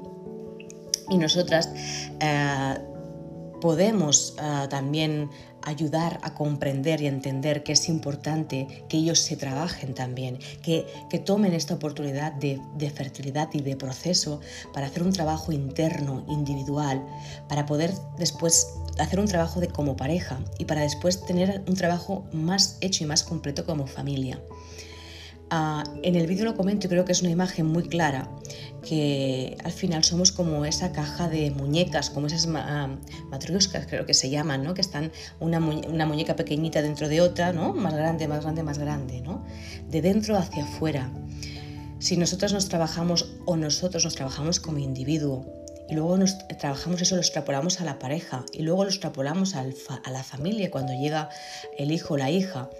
Y 1.08 1.16
nosotras 1.16 1.70
eh, 2.20 2.74
podemos 3.62 4.36
eh, 4.38 4.66
también 4.68 5.30
ayudar 5.64 6.20
a 6.22 6.34
comprender 6.34 7.00
y 7.00 7.06
entender 7.06 7.62
que 7.62 7.72
es 7.72 7.88
importante 7.88 8.84
que 8.88 8.98
ellos 8.98 9.18
se 9.18 9.36
trabajen 9.36 9.94
también, 9.94 10.38
que, 10.62 10.86
tomen 11.24 11.52
esta 11.52 11.74
oportunidad 11.74 12.32
de, 12.32 12.60
fertilidad 12.90 13.48
y 13.52 13.62
de 13.62 13.76
proceso 13.76 14.40
para 14.72 14.86
hacer 14.86 15.02
un 15.02 15.12
trabajo 15.12 15.52
interno, 15.52 16.24
individual, 16.28 17.04
para 17.48 17.66
poder 17.66 17.92
después 18.18 18.74
hacer 18.98 19.20
un 19.20 19.26
trabajo 19.26 19.60
de 19.60 19.68
como 19.68 19.96
pareja 19.96 20.40
y 20.58 20.64
para 20.64 20.82
después 20.82 21.24
tener 21.24 21.62
un 21.68 21.74
trabajo 21.74 22.24
más 22.32 22.78
hecho 22.80 23.04
y 23.04 23.06
más 23.06 23.22
completo 23.22 23.64
como 23.64 23.86
familia. 23.86 24.40
Ah, 25.54 25.84
en 26.02 26.16
el 26.16 26.26
vídeo 26.26 26.46
lo 26.46 26.56
comento 26.56 26.86
y 26.86 26.88
creo 26.88 27.04
que 27.04 27.12
es 27.12 27.20
una 27.20 27.30
imagen 27.30 27.66
muy 27.66 27.82
clara, 27.82 28.26
que 28.88 29.58
al 29.62 29.72
final 29.72 30.02
somos 30.02 30.32
como 30.32 30.64
esa 30.64 30.92
caja 30.92 31.28
de 31.28 31.50
muñecas, 31.50 32.08
como 32.08 32.28
esas 32.28 32.46
uh, 32.46 32.96
creo 33.86 34.06
que 34.06 34.14
se 34.14 34.30
llaman, 34.30 34.64
¿no? 34.64 34.72
que 34.72 34.80
están 34.80 35.12
una, 35.40 35.60
muñeca 35.60 36.36
pequeñita 36.36 36.80
dentro 36.80 37.06
de 37.06 37.20
otra, 37.20 37.52
¿no? 37.52 37.74
más 37.74 37.92
grande, 37.92 38.28
más 38.28 38.40
grande, 38.44 38.62
más 38.62 38.78
grande, 38.78 39.20
¿no? 39.20 39.44
de 39.90 40.00
dentro 40.00 40.38
hacia 40.38 40.64
afuera. 40.64 41.12
Si 41.98 42.16
nosotros 42.16 42.54
nos 42.54 42.70
trabajamos 42.70 43.34
o 43.44 43.54
nosotros 43.56 44.04
nos 44.04 44.14
trabajamos 44.14 44.58
como 44.58 44.78
individuo 44.78 45.44
y 45.86 45.96
luego 45.96 46.16
nos 46.16 46.48
trabajamos 46.60 47.02
eso, 47.02 47.16
lo 47.16 47.20
extrapolamos 47.20 47.82
a 47.82 47.84
la 47.84 47.98
pareja 47.98 48.46
y 48.54 48.62
luego 48.62 48.84
lo 48.84 48.88
extrapolamos 48.88 49.54
a 49.54 49.64
la 49.64 50.22
familia 50.22 50.70
cuando 50.70 50.94
llega 50.94 51.28
el 51.76 51.92
hijo 51.92 52.14
o 52.14 52.16
la 52.16 52.30
hija, 52.30 52.70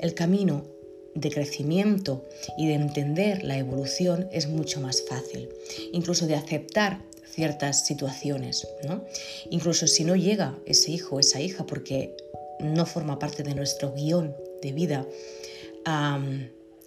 el 0.00 0.14
camino 0.14 0.75
de 1.16 1.30
crecimiento 1.30 2.24
y 2.56 2.68
de 2.68 2.74
entender 2.74 3.42
la 3.42 3.56
evolución 3.56 4.28
es 4.32 4.48
mucho 4.48 4.80
más 4.80 5.02
fácil, 5.08 5.48
incluso 5.92 6.26
de 6.26 6.34
aceptar 6.34 7.00
ciertas 7.28 7.84
situaciones, 7.86 8.68
¿no? 8.86 9.04
Incluso 9.50 9.86
si 9.86 10.04
no 10.04 10.14
llega 10.14 10.56
ese 10.66 10.92
hijo 10.92 11.18
esa 11.18 11.40
hija 11.40 11.66
porque 11.66 12.16
no 12.60 12.86
forma 12.86 13.18
parte 13.18 13.42
de 13.42 13.54
nuestro 13.54 13.92
guion 13.92 14.34
de 14.62 14.72
vida, 14.72 15.06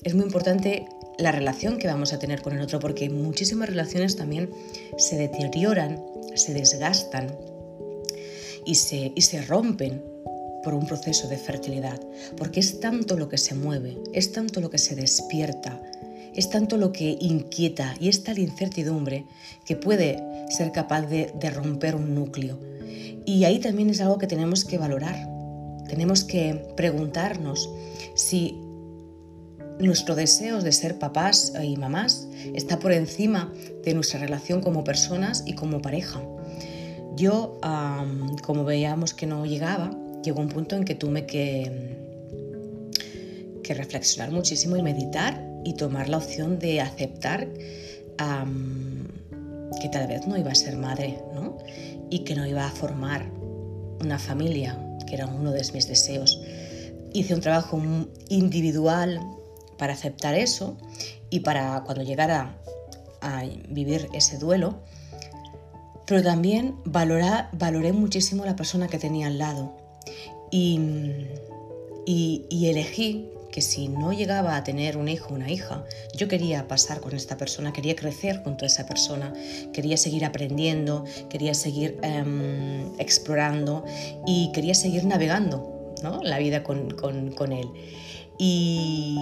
es 0.03 0.13
muy 0.13 0.25
importante 0.25 0.85
la 1.17 1.31
relación 1.31 1.77
que 1.77 1.87
vamos 1.87 2.13
a 2.13 2.19
tener 2.19 2.41
con 2.41 2.53
el 2.53 2.61
otro 2.61 2.79
porque 2.79 3.09
muchísimas 3.09 3.69
relaciones 3.69 4.15
también 4.15 4.49
se 4.97 5.17
deterioran, 5.17 6.03
se 6.35 6.53
desgastan 6.53 7.35
y 8.65 8.75
se, 8.75 9.11
y 9.15 9.21
se 9.21 9.41
rompen 9.41 10.03
por 10.63 10.73
un 10.73 10.85
proceso 10.85 11.27
de 11.27 11.37
fertilidad, 11.37 11.99
porque 12.37 12.59
es 12.59 12.79
tanto 12.79 13.17
lo 13.17 13.29
que 13.29 13.37
se 13.37 13.55
mueve, 13.55 13.97
es 14.13 14.31
tanto 14.31 14.61
lo 14.61 14.69
que 14.69 14.77
se 14.77 14.95
despierta, 14.95 15.81
es 16.33 16.49
tanto 16.49 16.77
lo 16.77 16.91
que 16.91 17.17
inquieta 17.19 17.95
y 17.99 18.09
es 18.09 18.23
tal 18.23 18.39
incertidumbre 18.39 19.25
que 19.65 19.75
puede 19.75 20.23
ser 20.49 20.71
capaz 20.71 21.03
de, 21.03 21.31
romper 21.49 21.95
un 21.95 22.15
núcleo. 22.15 22.59
Y 23.25 23.43
ahí 23.43 23.59
también 23.59 23.89
es 23.89 24.01
algo 24.01 24.17
que 24.17 24.27
tenemos 24.27 24.65
que 24.65 24.77
valorar. 24.77 25.29
Tenemos 25.87 26.23
que 26.23 26.73
preguntarnos 26.75 27.69
si 28.15 28.57
nuestro 29.79 30.15
deseo 30.15 30.61
de 30.61 30.71
ser 30.71 30.99
papás 30.99 31.53
y 31.63 31.77
mamás 31.77 32.27
está 32.53 32.79
por 32.79 32.91
encima 32.91 33.53
de 33.83 33.93
nuestra 33.93 34.19
relación 34.19 34.61
como 34.61 34.83
personas 34.83 35.43
y 35.45 35.53
como 35.53 35.81
pareja. 35.81 36.21
Yo, 37.15 37.59
como 38.43 38.63
veíamos 38.65 39.13
que 39.13 39.25
no 39.25 39.45
llegaba, 39.45 39.91
llegó 40.23 40.41
un 40.41 40.49
punto 40.49 40.75
en 40.75 40.85
que 40.85 40.95
tuve 40.95 41.25
que, 41.25 41.97
que 43.63 43.73
reflexionar 43.73 44.31
muchísimo 44.31 44.75
y 44.77 44.83
meditar 44.83 45.49
y 45.63 45.73
tomar 45.73 46.09
la 46.09 46.17
opción 46.17 46.59
de 46.59 46.81
aceptar 46.81 47.47
que 49.81 49.87
tal 49.89 50.07
vez 50.07 50.27
no 50.27 50.37
iba 50.37 50.51
a 50.51 50.55
ser 50.55 50.75
madre 50.75 51.19
¿no? 51.33 51.57
y 52.09 52.19
que 52.19 52.35
no 52.35 52.45
iba 52.45 52.65
a 52.65 52.69
formar 52.69 53.31
una 54.01 54.19
familia, 54.19 54.77
que 55.07 55.15
era 55.15 55.27
uno 55.27 55.51
de 55.51 55.65
mis 55.73 55.87
deseos. 55.87 56.41
Hice 57.13 57.33
un 57.33 57.41
trabajo 57.41 57.81
individual 58.29 59.19
para 59.77 59.93
aceptar 59.93 60.35
eso 60.35 60.77
y 61.29 61.41
para 61.41 61.81
cuando 61.85 62.03
llegara 62.03 62.57
a 63.21 63.43
vivir 63.69 64.09
ese 64.13 64.37
duelo, 64.37 64.79
pero 66.05 66.23
también 66.23 66.75
valoré 66.85 67.93
muchísimo 67.93 68.45
la 68.45 68.55
persona 68.55 68.87
que 68.87 68.97
tenía 68.97 69.27
al 69.27 69.37
lado 69.37 69.88
y, 70.51 72.45
elegí 72.51 73.29
que 73.51 73.61
si 73.61 73.87
no 73.87 74.13
llegaba 74.13 74.55
a 74.55 74.63
tener 74.63 74.95
un 74.95 75.07
hijo 75.07 75.33
o 75.33 75.35
una 75.35 75.49
hija, 75.49 75.83
yo 76.15 76.27
quería 76.27 76.67
pasar 76.67 76.99
con 76.99 77.15
esta 77.15 77.35
persona, 77.35 77.73
quería 77.73 77.95
crecer 77.95 78.43
junto 78.43 78.63
a 78.63 78.67
esa 78.67 78.85
persona, 78.85 79.33
quería 79.73 79.97
seguir 79.97 80.23
aprendiendo, 80.23 81.03
quería 81.29 81.55
seguir 81.55 81.97
em, 82.03 82.93
explorando 82.99 83.83
y 84.27 84.51
quería 84.53 84.75
seguir 84.75 85.05
navegando 85.05 85.95
¿no? 86.03 86.21
la 86.21 86.37
vida 86.37 86.63
con, 86.63 87.51
él. 87.51 87.67
Y, 88.37 89.17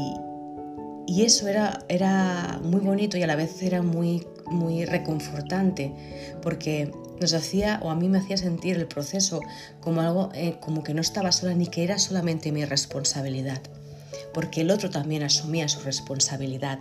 y 1.08 1.24
eso 1.24 1.48
era, 1.48 1.86
era 1.88 2.60
muy 2.62 2.82
bonito 2.82 3.18
y 3.18 3.24
a 3.24 3.28
la 3.28 3.38
vez 3.38 3.64
era 3.64 3.82
muy, 3.82 4.28
muy 4.50 4.86
reconfortante, 4.86 5.92
porque 6.42 6.92
nos 7.20 7.34
hacía, 7.34 7.80
o 7.84 7.90
a 7.90 7.96
mí 7.96 8.10
me 8.10 8.20
hacía 8.20 8.38
sentir 8.38 8.78
el 8.78 8.88
proceso 8.88 9.42
como 9.82 10.02
algo 10.02 10.30
eh, 10.34 10.58
como 10.60 10.84
que 10.84 10.94
no 10.94 11.02
estaba 11.02 11.32
sola 11.32 11.54
ni 11.54 11.68
que 11.68 11.84
era 11.84 11.98
solamente 11.98 12.52
mi 12.52 12.66
responsabilidad, 12.66 13.62
porque 14.34 14.62
el 14.62 14.72
otro 14.72 14.90
también 14.90 15.24
asumía 15.24 15.68
su 15.68 15.80
responsabilidad, 15.82 16.80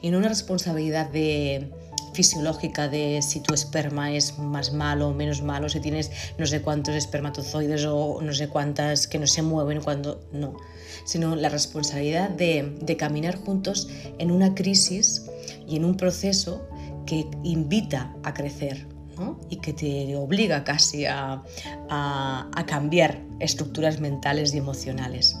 y 0.00 0.10
no 0.10 0.18
una 0.18 0.28
responsabilidad 0.28 1.10
de 1.10 1.70
fisiológica 2.12 2.88
de 2.88 3.20
si 3.22 3.40
tu 3.40 3.54
esperma 3.54 4.12
es 4.12 4.38
más 4.38 4.72
malo 4.72 5.08
o 5.08 5.14
menos 5.14 5.42
malo, 5.42 5.68
si 5.68 5.80
tienes 5.80 6.10
no 6.38 6.46
sé 6.46 6.60
cuántos 6.60 6.94
espermatozoides 6.94 7.86
o 7.86 8.20
no 8.20 8.32
sé 8.34 8.48
cuántas 8.48 9.06
que 9.06 9.18
no 9.18 9.26
se 9.26 9.42
mueven 9.42 9.80
cuando 9.80 10.20
no, 10.32 10.54
sino 11.04 11.34
la 11.36 11.48
responsabilidad 11.48 12.30
de, 12.30 12.76
de 12.80 12.96
caminar 12.96 13.36
juntos 13.36 13.88
en 14.18 14.30
una 14.30 14.54
crisis 14.54 15.22
y 15.66 15.76
en 15.76 15.84
un 15.84 15.96
proceso 15.96 16.62
que 17.06 17.26
invita 17.42 18.14
a 18.22 18.34
crecer, 18.34 18.86
y 19.50 19.56
que 19.56 19.72
te 19.72 20.16
obliga 20.16 20.64
casi 20.64 21.04
a, 21.06 21.42
cambiar 22.66 23.20
estructuras 23.40 24.00
mentales 24.00 24.54
y 24.54 24.58
emocionales. 24.58 25.36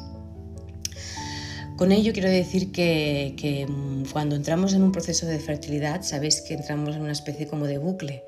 Con 1.76 1.90
ello 1.90 2.12
quiero 2.12 2.28
decir 2.28 2.70
que, 2.70 3.66
mm, 3.68 4.12
cuando 4.12 4.36
entramos 4.36 4.74
en 4.74 4.82
un 4.82 4.92
proceso 4.92 5.26
de 5.26 5.38
fertilidad, 5.38 6.02
sabéis 6.02 6.42
que 6.42 6.54
entramos 6.54 6.94
en 6.94 7.02
una 7.02 7.12
especie 7.12 7.48
como 7.48 7.66
de 7.66 7.78
bucle 7.78 8.22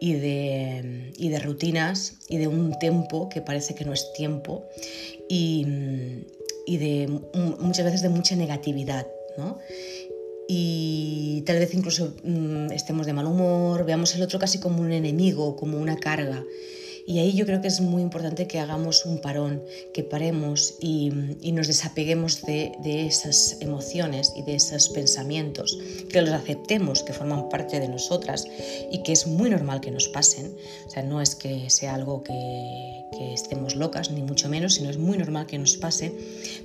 y 0.00 0.14
de, 0.14 1.12
y 1.16 1.28
de 1.28 1.38
rutinas 1.38 2.18
y 2.28 2.38
de 2.38 2.48
un 2.48 2.78
tiempo 2.78 3.28
que 3.28 3.40
parece 3.40 3.74
que 3.74 3.84
no 3.84 3.92
es 3.92 4.12
tiempo 4.14 4.64
y, 5.28 5.66
y 6.66 6.76
de 6.76 7.20
muchas 7.60 7.84
veces 7.84 8.02
de 8.02 8.08
mucha 8.08 8.34
negatividad. 8.36 9.06
¿no? 9.38 9.58
Y 10.50 11.42
tal 11.42 11.58
vez 11.58 11.74
incluso 11.74 12.14
mm, 12.24 12.72
estemos 12.72 13.06
de 13.06 13.12
mal 13.12 13.26
humor, 13.26 13.84
veamos 13.84 14.14
el 14.14 14.22
otro 14.22 14.38
casi 14.38 14.58
como 14.58 14.80
un 14.80 14.92
enemigo, 14.92 15.54
como 15.56 15.78
una 15.78 15.96
carga. 15.96 16.42
Y 17.06 17.20
ahí 17.20 17.32
yo 17.32 17.46
creo 17.46 17.62
que 17.62 17.68
es 17.68 17.80
muy 17.80 18.02
importante 18.02 18.46
que 18.46 18.58
hagamos 18.58 19.06
un 19.06 19.18
parón, 19.18 19.62
que 19.94 20.04
paremos 20.04 20.74
y, 20.78 21.10
nos 21.52 21.66
desapeguemos 21.66 22.42
de, 22.42 22.72
esas 22.84 23.56
emociones 23.60 24.34
y 24.36 24.42
de 24.42 24.54
esos 24.56 24.90
pensamientos, 24.90 25.78
que 26.10 26.20
los 26.20 26.32
aceptemos, 26.32 27.02
que 27.02 27.14
forman 27.14 27.48
parte 27.48 27.80
de 27.80 27.88
nosotras 27.88 28.46
y 28.90 29.02
que 29.02 29.12
es 29.12 29.26
muy 29.26 29.48
normal 29.48 29.80
que 29.80 29.90
nos 29.90 30.08
pasen. 30.08 30.54
O 30.86 30.90
sea, 30.90 31.02
no 31.02 31.22
es 31.22 31.34
que 31.34 31.70
sea 31.70 31.94
algo 31.94 32.22
que, 32.22 32.98
estemos 33.32 33.74
locas, 33.74 34.10
ni 34.10 34.22
mucho 34.22 34.48
menos, 34.48 34.74
sino 34.74 34.90
es 34.90 34.98
muy 34.98 35.18
normal 35.18 35.46
que 35.46 35.58
nos 35.58 35.76
pase, 35.76 36.12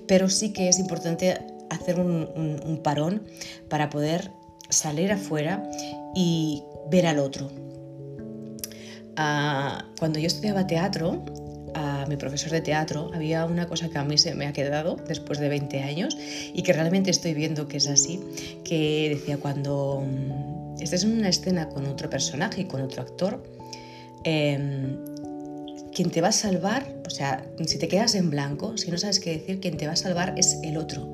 pero 0.07 0.29
sí 0.29 0.53
que 0.53 0.69
es 0.69 0.77
importante 0.77 1.37
hacer 1.75 1.99
un 1.99 2.79
parón 2.83 3.23
para 3.69 3.89
poder 3.89 4.31
salir 4.69 5.11
afuera 5.11 5.63
y 6.15 6.63
ver 6.89 7.07
al 7.07 7.19
otro, 7.19 7.49
cuando 9.15 10.19
yo 10.19 10.27
estudiaba 10.27 10.67
teatro, 10.67 11.23
a 11.75 12.05
mi 12.07 12.17
profesor 12.17 12.51
de 12.51 12.61
teatro, 12.61 13.09
había 13.13 13.45
una 13.45 13.67
cosa 13.67 13.89
que 13.89 13.97
a 13.97 14.03
mí 14.03 14.17
se 14.17 14.35
me 14.35 14.45
ha 14.45 14.53
quedado 14.53 14.95
después 15.07 15.39
de 15.39 15.49
20 15.49 15.81
años 15.81 16.15
y 16.53 16.61
que 16.61 16.73
realmente 16.73 17.09
estoy 17.09 17.33
viendo 17.33 17.67
que 17.67 17.77
es 17.77 17.87
así, 17.87 18.19
que 18.63 19.15
decía 19.15 19.37
cuando 19.37 20.03
mm, 20.05 20.81
estés 20.81 21.03
en 21.03 21.17
una 21.17 21.29
escena 21.29 21.69
con 21.69 21.87
otro 21.87 22.09
personaje 22.09 22.61
y 22.61 22.65
con 22.65 22.81
otro 22.81 23.01
actor, 23.01 23.43
em, 24.23 24.97
quien 25.93 26.12
te 26.12 26.21
va 26.21 26.29
a 26.29 26.33
salvar, 26.33 27.01
o 27.05 27.09
sea, 27.09 27.45
si 27.65 27.77
te 27.77 27.88
quedas 27.88 28.15
en 28.15 28.29
blanco, 28.29 28.77
si 28.77 28.91
no 28.91 28.97
sabes 28.97 29.19
qué 29.19 29.38
decir, 29.38 29.59
quien 29.59 29.77
te 29.77 29.88
va 29.88 29.93
a 29.93 29.97
salvar 29.97 30.33
es 30.38 30.57
el 30.63 30.77
otro. 30.77 31.12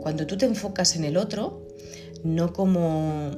Cuando 0.00 0.26
tú 0.26 0.36
te 0.36 0.46
enfocas 0.46 0.96
en 0.96 1.04
el 1.04 1.16
otro, 1.16 1.66
no 2.24 2.52
como 2.52 3.30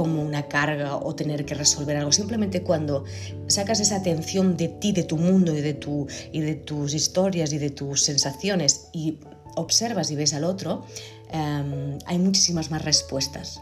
como 0.00 0.22
una 0.22 0.48
carga 0.48 0.96
o 0.96 1.14
tener 1.14 1.44
que 1.44 1.54
resolver 1.54 1.94
algo. 1.96 2.10
Simplemente 2.10 2.62
cuando 2.62 3.04
sacas 3.48 3.80
esa 3.80 3.96
atención 3.96 4.56
de 4.56 4.68
ti, 4.68 4.92
de 4.92 5.02
tu 5.02 5.18
mundo 5.18 5.54
y 5.54 5.60
de, 5.60 5.74
tu, 5.74 6.06
y 6.32 6.40
de 6.40 6.54
tus 6.54 6.94
historias 6.94 7.52
y 7.52 7.58
de 7.58 7.68
tus 7.68 8.02
sensaciones 8.02 8.88
y 8.94 9.18
observas 9.56 10.10
y 10.10 10.16
ves 10.16 10.32
al 10.32 10.44
otro, 10.44 10.86
em, 11.30 11.98
hay 12.06 12.18
muchísimas 12.18 12.70
más 12.70 12.82
respuestas. 12.82 13.60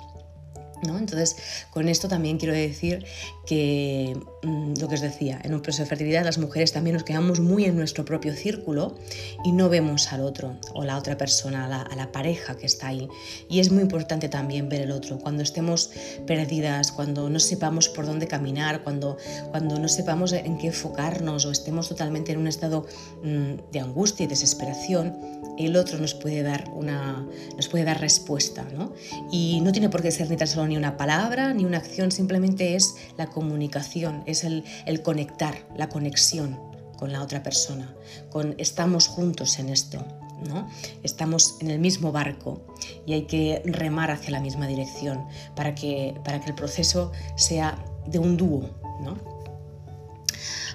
Entonces, 0.82 1.36
con 1.70 1.88
esto 1.88 2.08
también 2.08 2.38
quiero 2.38 2.54
decir 2.54 3.04
que 3.46 4.18
mm, 4.42 4.74
lo 4.80 4.88
que 4.88 4.94
os 4.94 5.00
decía, 5.00 5.40
en 5.42 5.54
un 5.54 5.62
proceso 5.62 5.82
de 5.82 5.88
fertilidad 5.88 6.24
las 6.24 6.38
mujeres 6.38 6.72
también 6.72 6.94
nos 6.94 7.04
quedamos 7.04 7.40
muy 7.40 7.64
en 7.64 7.76
nuestro 7.76 8.04
propio 8.04 8.34
círculo 8.34 8.96
y 9.44 9.52
no 9.52 9.68
vemos 9.68 10.12
al 10.12 10.20
otro 10.20 10.56
o 10.74 10.84
la 10.84 10.96
otra 10.98 11.16
persona, 11.16 11.64
a 11.64 11.96
la, 11.96 12.12
pareja 12.12 12.56
que 12.56 12.66
está 12.66 12.88
ahí. 12.88 13.08
Y 13.48 13.60
es 13.60 13.70
muy 13.70 13.82
importante 13.82 14.28
también 14.28 14.68
ver 14.68 14.82
el 14.82 14.90
otro. 14.90 15.18
Cuando 15.18 15.42
estemos 15.42 15.90
perdidas, 16.26 16.90
cuando 16.92 17.28
no 17.28 17.38
sepamos 17.38 17.88
por 17.88 18.06
dónde 18.06 18.26
caminar, 18.26 18.82
cuando, 18.82 19.18
cuando 19.50 19.78
no 19.78 19.88
sepamos 19.88 20.32
en 20.32 20.58
qué 20.58 20.68
enfocarnos 20.68 21.44
o 21.44 21.50
estemos 21.50 21.88
totalmente 21.88 22.32
en 22.32 22.38
un 22.38 22.46
estado 22.46 22.86
mm, 23.22 23.70
de 23.72 23.80
angustia 23.80 24.24
y 24.24 24.26
desesperación, 24.26 25.16
el 25.58 25.76
otro 25.76 25.98
nos 25.98 26.14
puede 26.14 26.42
dar, 26.42 26.70
una, 26.74 27.26
nos 27.56 27.68
puede 27.68 27.84
dar 27.84 28.00
respuesta. 28.00 28.66
¿no? 28.72 28.92
Y 29.30 29.60
no 29.60 29.72
tiene 29.72 29.88
por 29.88 30.02
qué 30.02 30.10
ser 30.10 30.30
ni 30.30 30.36
tan 30.36 30.48
solo 30.48 30.67
ni 30.68 30.76
una 30.76 30.96
palabra 30.96 31.52
ni 31.54 31.64
una 31.64 31.78
acción, 31.78 32.12
simplemente 32.12 32.76
es 32.76 32.96
la 33.16 33.26
comunicación, 33.26 34.22
es 34.26 34.44
el, 34.44 34.64
conectar, 35.02 35.66
la 35.76 35.88
conexión 35.88 36.58
con 36.96 37.12
la 37.12 37.22
otra 37.22 37.42
persona, 37.42 37.94
con 38.30 38.54
estamos 38.58 39.08
juntos 39.08 39.58
en 39.58 39.68
esto. 39.70 40.04
¿no? 40.46 40.68
Estamos 41.02 41.56
en 41.60 41.72
el 41.72 41.80
mismo 41.80 42.12
barco 42.12 42.62
y 43.04 43.14
hay 43.14 43.22
que 43.22 43.60
remar 43.64 44.12
hacia 44.12 44.30
la 44.30 44.40
misma 44.40 44.68
dirección 44.68 45.26
para 45.56 45.74
que, 45.74 46.14
para 46.24 46.40
que 46.40 46.50
el 46.50 46.54
proceso 46.54 47.10
sea 47.36 47.76
de 48.06 48.20
un 48.20 48.36
dúo. 48.36 48.70
¿no? 49.02 49.18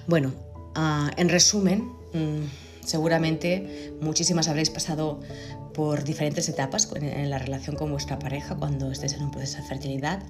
Bueno, 0.06 0.34
ah, 0.76 1.12
en 1.16 1.30
resumen, 1.30 1.94
mm, 2.14 2.44
seguramente 2.86 3.94
muchísimas 4.02 4.50
habréis 4.50 4.70
pasado 4.70 5.22
por 5.74 6.04
diferentes 6.04 6.48
etapas 6.50 6.90
en 6.96 7.30
la 7.30 7.40
relación 7.40 7.76
con 7.76 7.92
vuestra 7.92 8.20
pareja 8.20 8.56
cuando 8.56 8.92
estéis 8.92 9.14
en 9.14 9.24
un 9.24 9.32
proceso 9.32 9.58
de 9.58 9.68
fertilidad. 9.68 10.24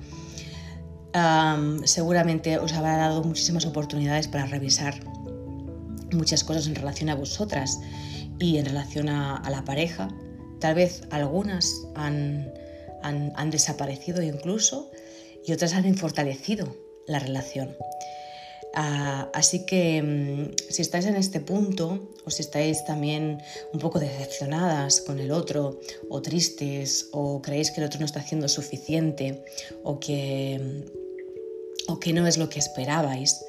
seguramente 1.85 2.57
os 2.57 2.73
habrá 2.73 2.97
dado 2.97 3.23
muchísimas 3.23 3.65
oportunidades 3.65 4.27
para 4.27 4.45
revisar 4.45 4.95
muchas 6.12 6.43
cosas 6.43 6.67
en 6.67 6.75
relación 6.75 7.09
a 7.09 7.15
vosotras 7.15 7.79
y 8.39 8.57
en 8.57 8.65
relación 8.65 9.09
a, 9.09 9.41
la 9.49 9.63
pareja. 9.63 10.10
Tal 10.60 10.75
vez 10.75 11.03
algunas 11.12 11.71
han, 11.95 12.51
han 13.01 13.49
desaparecido 13.51 14.21
incluso 14.21 14.91
y 15.45 15.51
otras 15.51 15.73
han 15.73 15.95
fortalecido 15.95 16.75
la 17.08 17.19
relación. 17.19 17.75
Ah, 18.75 19.29
así 19.33 19.67
que 19.67 20.01
mm, 20.01 20.55
si 20.69 20.81
estáis 20.81 21.05
en 21.05 21.15
este 21.15 21.39
punto 21.39 22.09
o 22.25 22.31
si 22.31 22.41
estáis 22.41 22.83
también 22.86 23.39
un 23.71 23.79
poco 23.79 23.99
decepcionadas 23.99 25.01
con 25.01 25.19
el 25.19 25.31
otro 25.31 25.79
o 26.09 26.21
tristes 26.23 27.09
o 27.12 27.39
creéis 27.39 27.69
que 27.69 27.81
el 27.81 27.86
otro 27.86 27.99
no 27.99 28.07
está 28.07 28.21
haciendo 28.21 28.47
suficiente 28.47 29.45
o 29.83 29.99
que, 29.99 30.59
mm, 30.59 31.91
o 31.91 31.99
que 31.99 32.13
no 32.13 32.25
es 32.25 32.38
lo 32.38 32.49
que 32.49 32.57
esperabais 32.57 33.45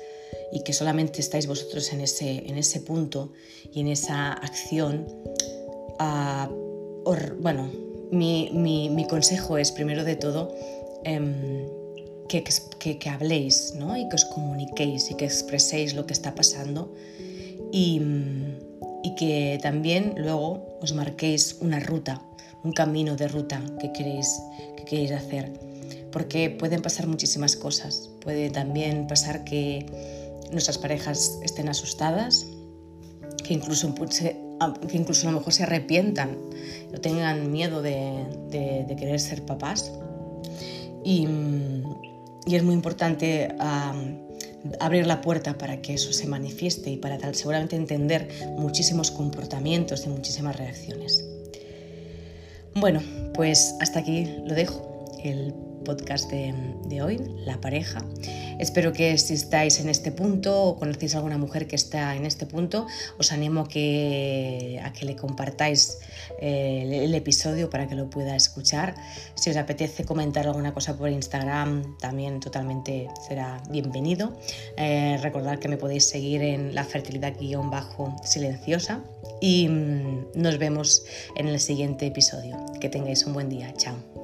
y 0.53 0.63
que 0.63 0.75
solamente 0.75 1.21
estáis 1.21 1.47
vosotros 1.47 1.91
en 1.95 2.03
ese, 2.03 2.47
en 2.47 2.59
ese 2.59 2.81
punto 2.81 3.33
y 3.73 3.81
en 3.81 3.89
esa 3.89 4.33
acción, 4.33 5.07
ah, 5.99 6.51
bueno, 7.39 7.71
mi, 8.11 8.51
mi, 8.53 9.07
consejo 9.07 9.59
es 9.59 9.73
primero 9.73 10.05
de 10.05 10.17
todo 10.17 10.55
em, 11.05 11.67
que, 12.29 12.43
que, 12.99 13.09
habléis 13.09 13.75
¿no? 13.77 13.97
y 13.97 14.09
que 14.09 14.17
os 14.17 14.25
comuniquéis 14.25 15.11
y 15.11 15.15
que 15.15 15.25
expreséis 15.25 15.95
lo 15.95 16.07
que 16.07 16.13
está 16.13 16.35
pasando 16.35 16.93
y, 17.73 18.01
y, 19.03 19.15
que 19.17 19.59
también 19.63 20.15
luego 20.17 20.79
os 20.81 20.93
marquéis 20.95 21.57
una 21.61 21.81
ruta, 21.81 22.23
un 22.63 22.73
camino 22.73 23.17
de 23.17 23.29
ruta 23.29 23.61
que 23.81 23.93
queréis, 23.93 24.41
que 24.77 24.85
queréis 24.85 25.13
hacer. 25.13 25.53
Porque 26.13 26.51
pueden 26.51 26.81
pasar 26.81 27.09
muchísimas 27.09 27.57
cosas. 27.57 28.11
Puede 28.21 28.49
también 28.51 29.09
pasar 29.09 29.43
que 29.43 29.85
nuestras 30.53 30.79
parejas 30.79 31.41
estén 31.43 31.69
asustadas, 31.69 32.47
que 33.43 33.55
incluso, 33.55 33.93
que 33.95 34.97
incluso 34.97 35.29
a 35.29 35.33
lo 35.33 35.39
mejor 35.39 35.53
se 35.53 35.65
arrepientan 35.65 36.39
o 36.95 37.01
tengan 37.01 37.51
miedo 37.51 37.83
de, 37.83 38.25
de, 38.51 38.85
de 38.87 38.97
querer 38.97 39.19
ser 39.19 39.45
papás. 39.45 39.91
Y, 41.03 41.27
y 42.47 42.57
es 42.57 42.63
muy 42.63 42.75
importante 42.75 43.49
abrir 44.81 45.07
la 45.07 45.21
puerta 45.21 45.59
para 45.59 45.83
que 45.83 45.95
eso 45.95 46.13
se 46.13 46.27
manifieste 46.27 46.91
y 46.91 46.97
para 46.97 47.19
tal, 47.19 47.35
seguramente 47.35 47.77
entender 47.77 48.29
muchísimos 48.57 49.11
comportamientos 49.11 50.07
y 50.07 50.09
muchísimas 50.09 50.57
reacciones. 50.57 51.25
Bueno, 52.75 53.01
pues 53.35 53.75
hasta 53.81 54.01
aquí 54.01 54.27
lo 54.45 54.55
dejo, 54.55 55.05
podcast 55.85 56.31
de 56.31 57.03
hoy, 57.03 57.21
la 57.45 57.61
pareja. 57.61 58.01
Espero 58.59 58.93
que 58.93 59.17
si 59.19 59.35
estáis 59.35 59.81
en 59.81 59.89
este 59.89 60.13
punto 60.13 60.63
o 60.63 60.79
conocéis 60.79 61.15
a 61.15 61.19
alguna 61.19 61.39
mujer 61.39 61.67
que 61.67 61.77
está 61.77 62.15
en 62.15 62.25
este 62.25 62.47
punto, 62.47 62.87
os 63.19 63.33
animo 63.33 63.63
a 63.63 63.69
que, 63.69 64.81
le 65.03 65.17
compartáis 65.17 65.99
eh, 66.41 67.03
el, 67.05 67.15
episodio 67.15 67.69
para 67.69 67.89
que 67.89 67.95
lo 67.95 68.09
pueda 68.09 68.37
escuchar. 68.37 68.95
Si 69.35 69.51
os 69.51 69.57
apetece 69.57 70.05
comentar 70.05 70.47
alguna 70.47 70.73
cosa 70.73 70.97
por 70.97 71.11
Instagram, 71.11 71.99
también 71.99 72.41
totalmente 72.41 73.09
será 73.27 73.61
bienvenido. 73.71 74.37
Eh, 74.77 75.19
recordad 75.23 75.59
que 75.59 75.69
me 75.69 75.77
podéis 75.77 76.09
seguir 76.09 76.43
en 76.43 76.75
la 76.75 76.85
fertilidad-silenciosa 76.85 79.03
y 79.41 79.69
mm, 79.69 80.27
nos 80.37 80.59
vemos 80.59 81.05
en 81.37 81.49
el 81.49 81.61
siguiente 81.61 82.07
episodio. 82.07 82.57
Que 82.81 82.89
tengáis 82.89 83.27
un 83.27 83.35
buen 83.35 83.49
día. 83.49 83.73
Chao. 83.77 84.24